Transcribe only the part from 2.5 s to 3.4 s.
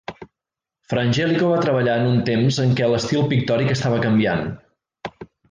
en què l'estil